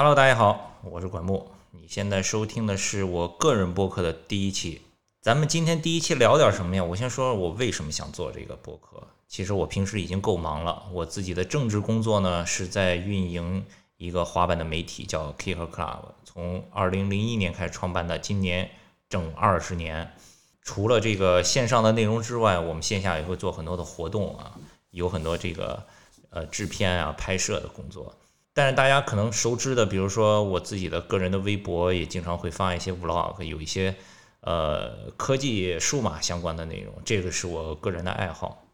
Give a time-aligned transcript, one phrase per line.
[0.00, 1.50] Hello，大家好，我是管木。
[1.72, 4.80] 你现在收听的是我个人播客的第一期。
[5.20, 6.84] 咱们今天第一期聊点什么呀？
[6.84, 9.02] 我先说说我为什么想做这个播客。
[9.26, 13.66] 其实我平时已经够忙了，我自己的政治工作呢是在运营
[13.96, 18.70] 一个滑板的媒体，叫 Kicker Club，从二零零一年开始创办的，今年
[19.08, 20.14] 整二十年。
[20.62, 24.54] 除了这个线上的内容之外，我们线下也会做很多的活动啊，
[24.92, 25.82] 有很多这个
[26.30, 28.14] 呃制片啊、拍摄的工作。
[28.58, 33.94] 但是大家可能熟知的，比如说我自己的个人的微博，也经常会发一些 vlog，有一些
[34.40, 38.64] 呃科技数码相关的内容，这个是我个人的爱好。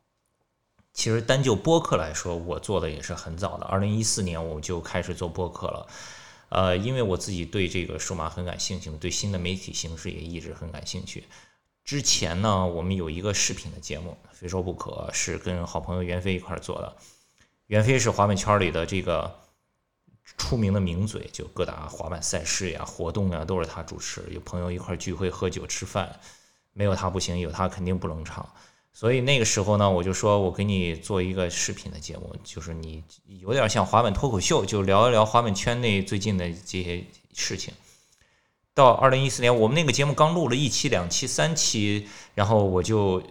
[0.95, 5.87] 其实单就播客来说，我做的也是很早的，二零一四年我就开始做播客了。
[6.48, 11.24] 呃，因为我自己对这个数码很感兴趣，对新的媒体形式也一直很感兴趣。
[11.84, 16.96] 之前呢，我们有一个视频的节目，非说不可，是跟好朋友袁飞一块做的。
[17.66, 19.40] 袁飞是华美圈里的这个
[20.37, 24.23] 出名的名嘴，就各大滑板赛事呀、活动呀，都是他主持。
[24.30, 26.18] 有朋友一块聚会喝酒吃饭，
[26.73, 28.48] 没有他不行，有他肯定不冷场。
[28.93, 33.02] 所以那个时候呢，我就说我给你做一个视频的节目，就是你
[33.40, 37.74] 有点像滑板脱口秀，就聊一聊滑板圈内最近的这些事情。
[38.73, 43.23] 到二零一四年，我们那个节目刚录了一期、两期、三期，然后我就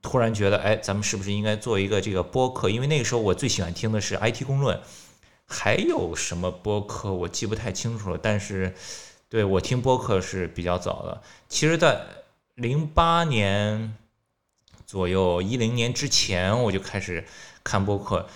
[0.00, 2.70] 突然觉得，哎，咱们是不是应该做一个这个播客？
[2.70, 4.80] 因为那个时候我最喜欢听的是 IT 公论，
[5.52, 8.18] 还有什么播客我记不太清楚了。
[8.20, 8.74] 但是，
[9.28, 11.22] 对我听播客是比较早的。
[11.48, 12.00] 其实，在
[12.54, 13.94] 零八年
[14.86, 17.26] 左右、一零年之前，我就开始
[17.62, 18.26] 看播客。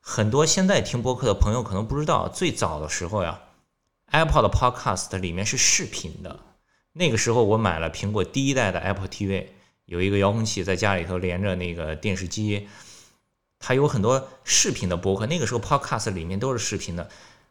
[0.00, 3.40] 很多现在听播客的朋友可能不知道，最早的时候呀。
[4.12, 6.38] Apple 的 Podcast 里面是视频的。
[6.92, 9.46] 那个时候我买了苹果第一代的 Apple TV，
[9.86, 12.68] 有一个遥控器在家里头连着那个电视机，
[13.66, 15.26] 还有很多视频的播客。
[15.26, 17.08] 那个时候 Podcast 里面都是视频的。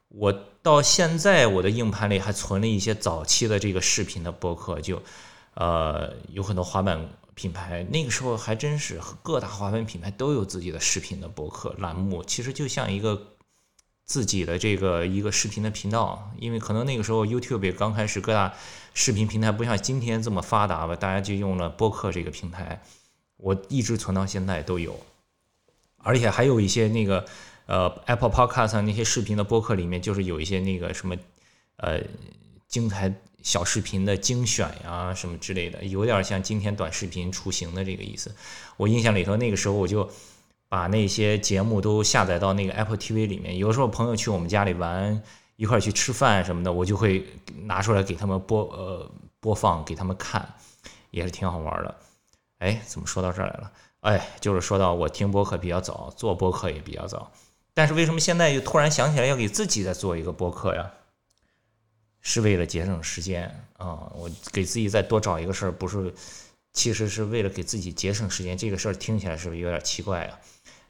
[0.07, 0.31] 我
[0.63, 5.01] 到现在我的硬盘里还存了一些早期的这个视频的播客，就
[5.55, 7.83] 呃有很多滑板品牌。
[7.91, 13.31] 那个时候还真是各大滑板品牌都有自己的视频的播客栏目，其实就像一个。
[14.07, 18.53] 自己的这个一个视频的频道，因为可能那个时候 YouTube 刚开始，各大
[18.93, 22.83] 视频平台不像今天这么发达吧，大家就用了播客这个平台，
[23.37, 24.95] 我一直存到现在都有，
[26.05, 27.25] 而且还有一些那个
[27.65, 31.17] 呃 Apple Podcast 那些视频的播客里面，就是有一些那个什么
[31.77, 31.99] 呃
[32.69, 38.33] 精彩小视频的精选呀什么之类的，有点像今天短视频雏形的这个意思。
[38.77, 40.09] 我印象里头那个时候我就。
[40.67, 43.55] 把那些节目都下载到那个 Apple TV 里面。
[43.55, 45.21] 有时候朋友去我们家里玩，
[45.57, 47.23] 一块去吃饭什么的，我就会
[47.63, 50.55] 拿出来给他们播呃播放给他们看，
[51.11, 51.95] 也是挺好玩的。
[52.57, 53.71] 哎，怎么说到这儿来了？
[54.05, 57.31] 哎，就是说到我听播客比较早，做播客也比较早。
[57.73, 60.91] 但是为什么现在又突然想起来要给自己再做一个播客呀？
[62.21, 64.11] 是为了节省时间啊！
[64.15, 66.13] 我给自己再多找一个事儿，不是，
[66.71, 68.55] 其实是为了给自己节省时间。
[68.55, 70.39] 这个事儿听起来是不是有点奇怪啊？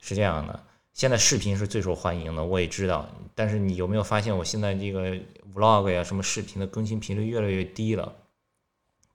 [0.02, 3.10] 是这样的，现在视频是最受欢迎的，我也知道。
[3.34, 5.16] 但是你有没有发现，我现在这个
[5.54, 8.14] vlog 呀，什么视频的更新频率越来越低了？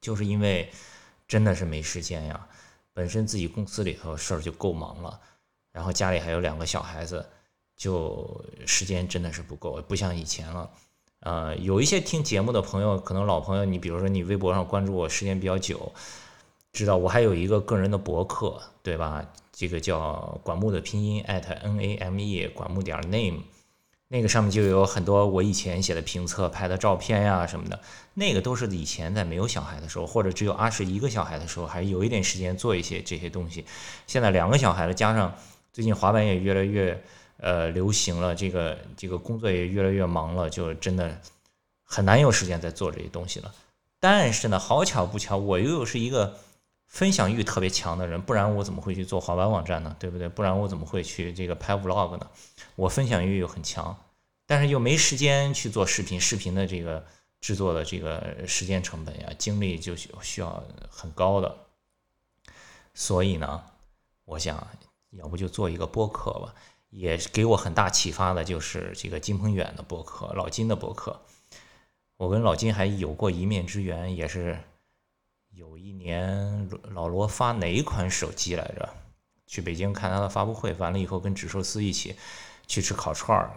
[0.00, 0.70] 就是因为
[1.28, 2.48] 真的是没时间呀。
[3.00, 5.18] 本身自己公司里头事儿就够忙了，
[5.72, 7.24] 然后家里还有两个小孩子，
[7.74, 10.70] 就时间真的是不够，不像以前了。
[11.20, 15.90] 呃，有一些听节目的朋友，可能老朋友，你比如说你微博上关注我时间比较久，
[16.74, 19.26] 知道我还有一个个人的博客，对吧？
[19.50, 23.40] 这个叫管木的拼音 at n a m e 管木点 name，
[24.12, 27.78] 那个上面就有很多我以前写的评测、拍的照片呀什么的，
[28.14, 33.64] 那个都是以前在没有小孩的时候，或者只有阿是一个小孩的时候，还有一点时间做一些这些东西。
[34.08, 35.32] 现在两个小孩了，加上
[35.72, 37.00] 最近滑板也越来越
[37.36, 41.16] 呃流行了，这个这个工作也越来越忙了，就真的
[41.84, 43.54] 很难有时间再做这些东西了。
[44.00, 46.36] 但是呢，好巧不巧，我又是一个。
[46.90, 49.94] 分享欲特别强的人，不然我怎么会去做滑板网站呢？
[50.00, 50.28] 对不对？
[50.28, 52.28] 不然我怎么会去这个拍 vlog 呢？
[52.74, 53.96] 我分享欲又很强，
[54.44, 57.06] 但是又没时间去做视频，视频的这个
[57.40, 61.56] 制作的这个时间成本呀，精力就需要很高的。
[62.92, 63.62] 所以呢，
[64.24, 64.66] 我想
[65.10, 66.52] 要不就做一个播客吧。
[66.90, 71.20] 也给我很大启发的就是这个金鹏远的播客，老金的播客。
[72.16, 74.58] 我跟老金还有过一面之缘，也是。
[75.50, 78.88] 有一年，老罗发哪一款手机来着？
[79.46, 82.14] 去北京看他的发布会，完了以后跟纸寿司一起
[82.66, 83.50] 去吃烤串儿。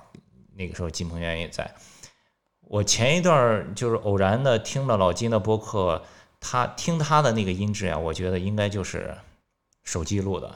[0.55, 1.73] 那个时候金鹏远也在。
[2.61, 6.03] 我前一段就是偶然的听了老金的播客，
[6.39, 9.15] 他听他的那个音质啊，我觉得应该就是
[9.83, 10.55] 手机录的，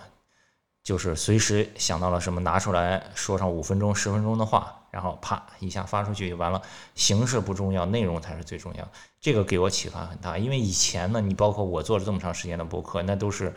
[0.83, 4.86] 就是随时想到了什么拿出来说上五分钟、十分钟的话。
[4.97, 6.59] 然后啪一下发出去就完了。
[6.95, 8.91] 形式不重要，内容才是最重要。
[9.21, 13.53] 这个给我启发很大，因为以前呢，你包括我做了这么长时间的博客，那都是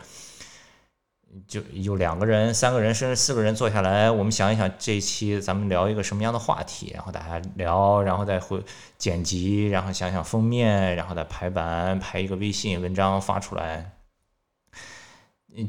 [1.47, 8.63] 就有两个人、三个人甚至四个人坐下来，我们想一想这一期咱们聊一个什么样的话题，然后大家聊，然后再会
[8.99, 13.93] 剪辑，然后想想封面，然后再排版，排一个微信文章发出来。
[15.55, 15.67] 嗯，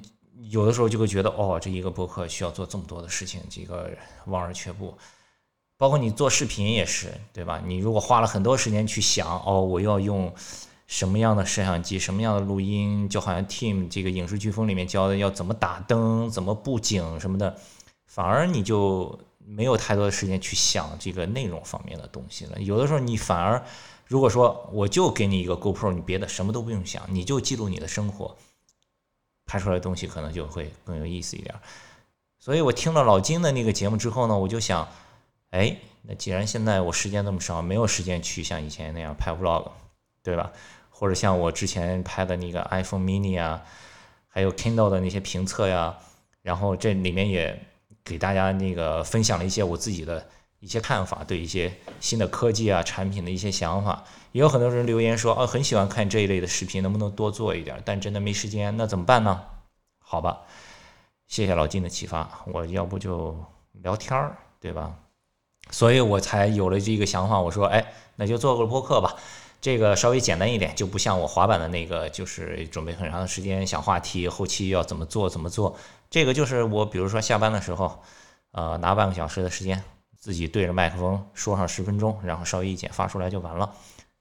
[0.51, 3.91] 有的时候就会觉得，哦，这一个博客需要做这么多的事情，这个
[4.27, 4.99] 望而却步。
[5.83, 7.61] 包括你做视频也是，对吧？
[7.67, 10.33] 你如果花了很多时间去想，哦，我要用
[10.87, 17.59] 什么样的摄像机，什么样的录音，就好像 Team 这个影视飓风里面教的要怎么打灯、怎么布景什么的，
[18.07, 22.61] 反而你就没有太多的时间去想这个内容方面的东西了。
[22.61, 23.61] 有的时候你反而，
[24.07, 28.37] 如果说我就给你一个 GoPro，你别的什么都不用想，你就记录你的生活。
[29.47, 31.53] 拍出来的东西可能就会更有意思一点，
[32.39, 34.89] 所以我听了老金的那个节目之后呢，我就想，
[35.53, 39.71] 哎，那既然现在我时间那么少，没有时间去像以前那样拍 vlog，
[40.23, 40.51] 对吧？
[40.89, 43.63] 或者像我之前拍的那个 iPhone mini 啊，
[44.29, 45.99] 还有 Kindle 的那些评测呀，
[46.41, 47.67] 然后这里面也
[48.03, 50.27] 给大家那个分享了一些我自己的
[50.61, 51.71] 一些看法，对一些
[52.01, 54.03] 新的科技啊产品的一些想法。
[54.33, 57.83] 也有很多人留言说，哦，很喜欢看这一类的视频，能不能多做一点？
[57.85, 59.43] 但真的没时间，那怎么办呢？
[59.99, 60.41] 好吧，
[61.27, 63.37] 谢谢老金的启发，我要不就
[63.73, 64.97] 聊天儿，对吧？
[65.71, 69.17] 所以我才有了这个想法，我说，哎，那就做个播客吧，
[69.61, 75.77] 这个稍微简单一点，就不像我滑板的那个，就是准备很长的时间想话题，后期要怎么做怎么做。
[76.11, 78.03] 这个就是我，比如说下班的时候，
[78.51, 79.83] 呃，拿半个小时的时间，
[80.19, 83.73] 自己对着麦克风说上十分钟，然后稍微一剪发出来就完了。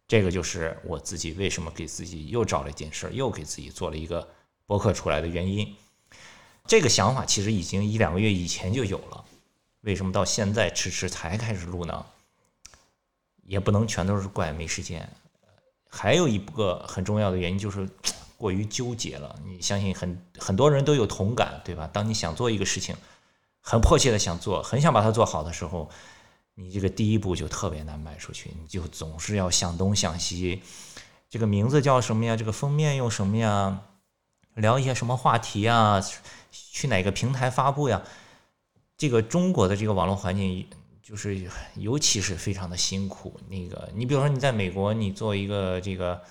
[0.07, 4.27] 这个就是我自己为什么给自己又找了一件事，又给自己做了一个
[4.65, 5.75] 播客出来的原因。
[6.65, 9.25] 这个想法其实已经一两个月以前就有了，
[9.81, 12.05] 为什么到现在迟迟才开始录呢？
[13.43, 15.09] 也不能全都是怪没时间，
[15.89, 17.89] 还有一个很重要的原因就是
[18.37, 19.37] 过于纠结了。
[19.45, 21.89] 你相信很很多人都有同感，对吧？
[21.91, 22.95] 当你想做一个事情，
[23.59, 25.89] 很迫切的想做，很想把它做好的时候。
[26.55, 30.61] 你这个第一步就特别难迈出去，你就总是要想东想西，
[31.29, 32.35] 这个名字叫什么呀？
[32.35, 33.81] 这个封面用什么呀？
[34.55, 36.03] 聊一些什么话题呀？
[36.51, 38.01] 去哪个平台发布呀？
[39.01, 40.63] 这个中国的这个网络环境，
[41.01, 43.39] 就是尤其是非常的辛苦。
[43.49, 46.21] 那个，你比如说你在美国，你做一个这个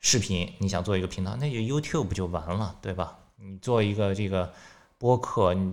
[0.00, 3.16] 视频，你想做一个频道，那就 YouTube 不就完了，对吧？
[3.36, 4.52] 你做一个这个
[4.98, 5.72] 播客，你。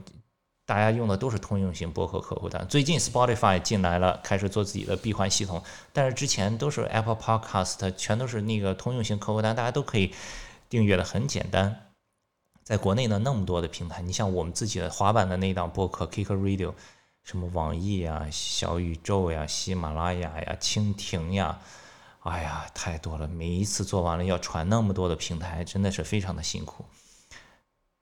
[0.68, 2.64] 大家用的都是通用型播客客户端。
[2.68, 10.14] 最近 Spotify 进来了，开始做自己的闭环系统，但是之前都是 Apple Podcast，全都是那个通用型客户端，大家都可以
[10.70, 11.89] 订阅的，很简单。
[12.70, 16.72] 在国内呢，那么多的平台，你像我们自己的滑板的那档播客 Kick Radio，
[17.24, 21.60] 什么网易呀、小宇宙呀、喜马拉雅呀、蜻蜓呀，
[22.20, 23.28] 哎呀，太多了。
[23.28, 26.86] 每一次做完了要传那么多的平台，真的是非常的辛苦。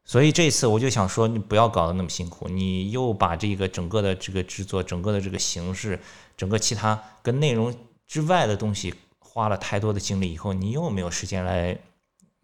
[0.04, 5.98] 所以这次我就想说，你不要搞得那么辛苦，你又把这个整个的这个制作、整个的这个形式、
[6.36, 7.74] 整个其他跟内容
[8.06, 11.80] 之外的东西花了太多的精力以后，你又没有时间来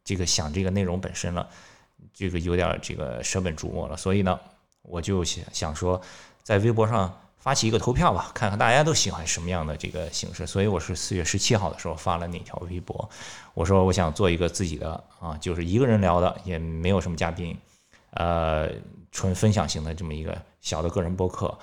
[0.06, 1.50] 这个想这个内容本身了，
[2.14, 3.96] 这个有点这个舍本逐末了。
[3.96, 4.40] 所以呢，
[4.82, 6.02] 我就想想说，
[6.44, 7.14] 在微博上。
[7.44, 10.48] 发起一个投票吧，看看大家都喜欢什么样的这个形式。
[10.48, 13.10] 所以我是四月十七号的时候发了那条微博，
[13.54, 17.54] 我说我想做一个自己的啊，就是一个人聊的，也没有什么嘉宾，
[18.12, 18.70] 呃，
[19.12, 21.54] 纯分享型的这么一个小的个人播客，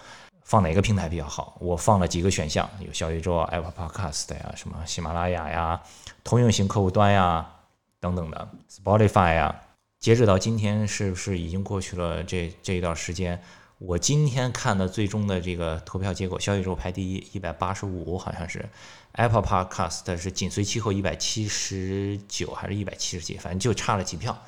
[0.44, 1.56] 放哪个平台比较好？
[1.58, 5.80] 我放了几个选项，有小宇宙、Apple Podcast 呀，什么喜马拉雅呀，
[6.22, 7.50] 通用型客户端呀，
[7.98, 9.58] 等等的 Spotify 呀。
[10.00, 13.42] 截止到今天，是不是已经过去了这这一段时间？
[13.76, 18.66] 我今天看的最终的这个投票结果，小宇宙排第一，一百八十五，好像是
[19.12, 24.42] Apple Podcast 是紧随其后，一百七十九还是一百七十几，反正就差了几票，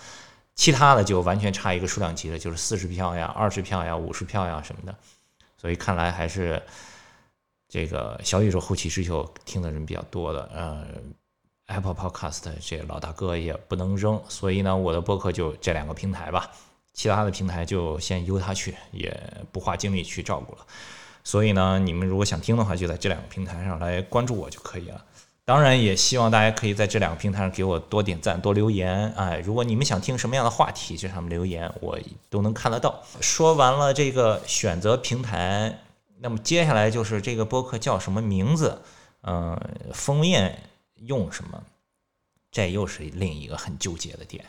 [0.54, 4.96] 其他的就完全差一个数量级了，就是四十票呀、二十票呀、五十票呀什么的。
[5.58, 6.62] 所以看来还是
[7.68, 11.14] 这个小宇宙后起之秀听的人比较多的，嗯
[11.72, 16.50] ，Apple Podcast 这老大哥也不能扔，所以呢，我的播客就这两个平台吧。
[16.92, 19.18] 其他的平台就先由他去，也
[19.50, 20.66] 不花精力去照顾了。
[21.24, 25.02] 所以呢，你们如果想听的话，就在这两个平台上来关注我就可以了。
[25.44, 29.12] 当然，也希望大家可以在这两个平台上给我多点赞、多留言。
[29.16, 31.98] 哎，如果你们想听什么样的话题，这上面留言我
[32.28, 33.02] 都能看得到。
[33.20, 35.80] 说完了这个选择平台，
[36.20, 38.82] 那么接下来就是这个播客叫什么名字？
[39.22, 39.58] 嗯，
[39.92, 40.62] 封面
[41.06, 41.62] 用什么？
[42.50, 44.44] 这又是另一个很纠结的点。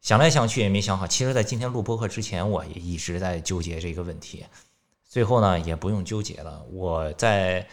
[0.00, 1.06] 想来想去也没想好。
[1.06, 4.46] 其实，在今天录播课之前，我也一直在纠结这个问题。
[5.04, 7.68] 最后呢，也不用纠结了，我在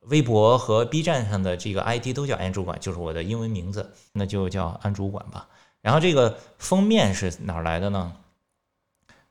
[0.00, 5.48] 微博和 B 站上的这个 ID 都叫安主管，就是我的英文名字，那就叫安主管吧。
[5.82, 8.16] 然后这个封面是哪来的呢？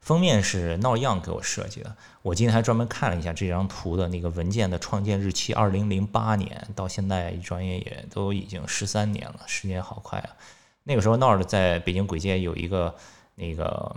[0.06, 1.96] 封面是闹样给我设计的。
[2.22, 10.30] 我今天还专门看了一下这张图的那个文件的创建日期，二零零八年，到现在一转眼也都已经十三年了，时间好快啊！
[10.84, 12.94] 那个时候闹的在北京簋街有一个
[13.34, 13.96] 那个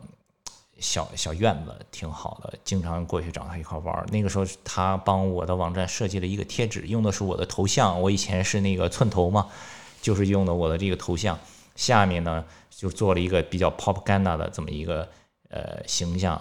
[0.79, 4.07] 小小院子，挺好的，经常过去找他一块玩。
[4.11, 9.47] 那个时候他帮我的网站设计了一个贴纸，用的是我的头像，我以前是那个寸头嘛，
[10.01, 11.39] 就是用的我的这个头像，
[11.77, 15.07] 下面呢就做了一个比较 propaganda 的这么一个。
[15.49, 16.41] 呃，形象，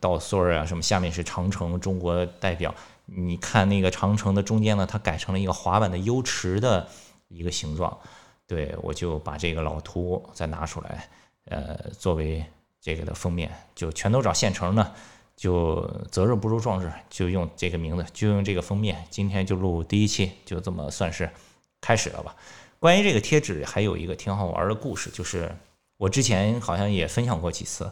[0.00, 2.74] 稻穗啊，什么下面是长城，中国代表。
[3.06, 6.88] 你看那个长城的中间呢，它改成了一个滑板的 U 池的
[7.28, 7.98] 一个形状。
[8.46, 11.08] 对我就把这个老图再拿出来，
[11.46, 12.44] 呃，作为
[12.78, 14.94] 这个的封面，就全都找现成的，
[15.34, 19.02] 就择日不如撞日，就用这个名字，就用这个封面。
[19.08, 21.30] 今天就录第一期，就这么算是
[21.80, 22.36] 开始了吧。
[22.78, 25.50] 关于这个贴纸，还有一个挺好玩的故事，就是
[25.96, 27.90] 我之前好像也分享过几次。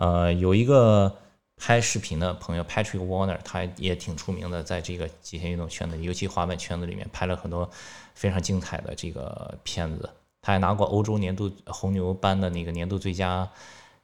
[0.00, 1.14] 呃，有一个
[1.58, 7.70] 拍视频的朋友，Patrick Warner，他也挺出名的，在这个极限运动圈子，尤其滑板圈子里面，拍了很多
[8.14, 10.08] 非常精彩的这个片子。
[10.40, 13.46] 他还拿过欧洲年度红牛班的那个年度最佳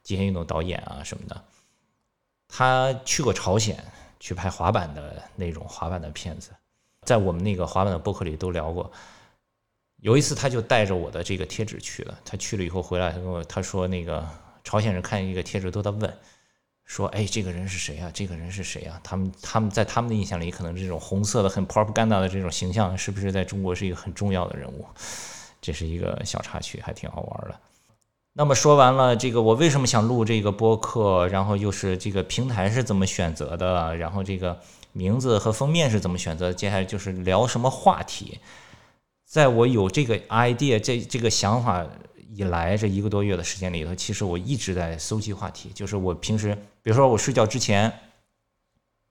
[0.03, 1.43] 极限运动导演啊什么的。
[2.47, 3.83] 他去过朝鲜
[4.19, 6.51] 去拍滑板的那种滑板的片子，
[7.01, 8.91] 在我们那个滑板的博客里都聊过。
[10.01, 12.19] 有一次，他就带着我的这个贴纸去了。
[12.23, 14.23] 他去了以后回来，他跟我他说那个。
[14.67, 16.13] 朝鲜人看见一个贴纸都在问，
[16.83, 18.11] 说：“哎，这个人是谁呀？
[18.13, 24.85] 这个人是谁呀？”他们他们在他们的印象里，可能这种红色的很 propaganda 的这种形象，是不是在中国是一个很重要的人物？
[25.61, 27.57] 这是一个小插曲，还挺好玩的。
[28.33, 31.29] 那么说完了这个，我为什么想录这个播客？
[31.29, 33.95] 然后又是这个平台是怎么选择的？
[33.95, 34.59] 然后这个
[34.91, 36.51] 名字和封面是怎么选择？
[36.51, 38.39] 接下来就是聊什么话题？
[39.23, 41.87] 在我有这个 idea 这这个想法。
[42.29, 45.69] 以来这一个多月的时间里头，其实我一直在搜集话题。
[45.73, 47.91] 就是我平时，比如说我睡觉之前，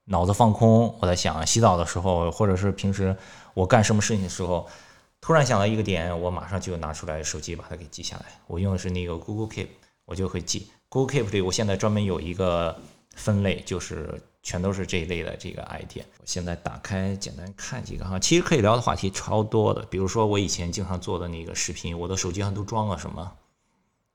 [0.04, 3.16] 脑子放空，我在想洗澡的时候，或者是平时
[3.54, 4.68] 我干什么事情的时候，
[5.20, 8.26] 突然想到一个点，我马上就拿出来手机把它给记下来。
[8.46, 9.68] 我用的是那个 Google Keep，
[10.04, 10.68] 我就会记。
[10.88, 12.80] Google Keep 里，我现在专门有一个
[13.14, 14.20] 分类，就是。
[14.46, 16.02] 全都是这一类的这个 idea。
[16.20, 18.16] 我现在打开，简单看几个哈。
[18.16, 23.32] 其实可以聊的话题超多的，比如说我以前经常做的那个视频，我的手机上都装了什么，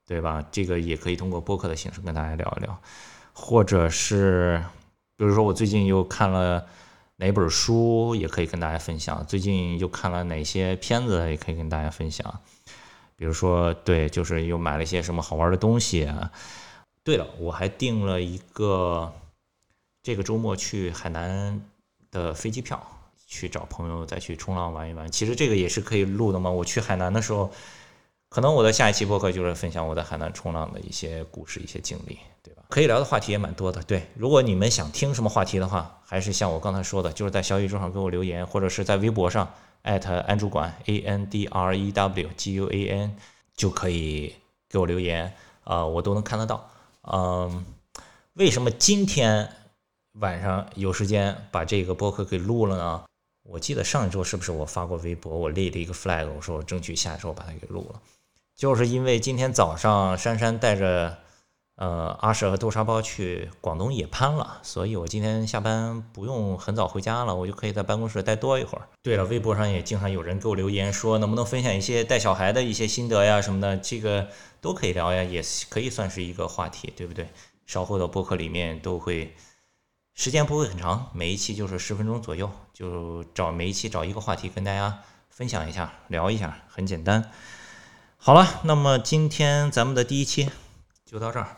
[0.07, 0.41] 对吧？
[0.49, 2.79] 这个也可以通过播客的形式跟大家聊一聊。
[3.33, 4.63] 或者是，
[5.17, 6.65] 比如说我最近又看了
[7.17, 9.25] 哪本书，也可以跟大家分享。
[9.27, 12.39] 最近又看了哪些片子，也可以跟大家分享。
[13.17, 16.31] 比如说，对，就是又买了一些什么好玩的东西啊。
[17.03, 19.11] 对了，我还订了一个。
[20.03, 21.61] 这个周末去海南
[22.09, 22.81] 的飞机票，
[23.27, 25.09] 去找朋友再去冲浪玩一玩。
[25.11, 26.49] 其实这个也是可以录的嘛。
[26.49, 27.51] 我去海南的时候，
[28.29, 32.63] 可能我的下一期播客就是分享我在海南冲浪的一些故事、一些经历，对吧？
[32.69, 33.83] 可以聊的话题也蛮多的。
[33.83, 39.53] 对，如果你们想听什么话题的话，还是像我刚才说的，就是在小宇宙上给我留言，或者是在微博上
[39.83, 43.15] 艾特安主管 A N D R E W G U A N
[43.55, 44.35] 就可以
[44.67, 45.31] 给我留言
[45.63, 46.69] 啊，我都能看得到。
[47.03, 47.65] 嗯，
[48.33, 49.49] 为什么今天？
[50.19, 53.03] 晚上有时间把这个播客给录了呢。
[53.43, 58.01] 我记得上一周是不是我发过微博，我立了一个 flag，我说我争取下周把它给录了。
[58.55, 61.17] 就是因为今天早上珊珊带着
[61.77, 68.87] 呃阿舍和豆沙包去广东野攀了，所以我今天下班不用很早回家了，我就可以在办公室待多一会儿。
[69.01, 74.27] 对了，微博上也经常有人给我留言说，能不能分享一些带小孩的一些心得呀什么的，这个
[74.59, 77.29] 都可以聊呀，也可以算是一个话题，对不对？
[77.65, 79.33] 稍后的播客里面都会。
[80.13, 84.99] 时间不会很长，每一期就是十分钟左右，就找每一期找一个话题跟大家
[85.29, 87.31] 分享一下，聊一下，很简单。
[88.17, 90.49] 好了，那么今天咱们的第一期
[91.05, 91.57] 就到这儿。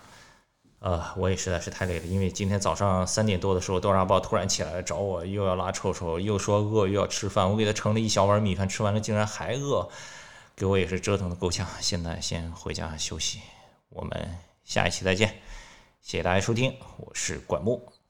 [0.80, 7.50] 呃，我也实在是太累了，因为今天早上三点多的时候，豆沙包突然起来找我，又要拉臭臭，又说饿，又要吃饭。
[7.50, 9.90] 我给他盛了一小碗米饭，吃完了竟然还饿，
[10.58, 11.66] 给我也是折腾的够呛。
[11.80, 13.40] 现在先回家休息，
[13.90, 15.42] 我们下一期再见。
[16.02, 17.93] 谢谢大家收听，我是管木。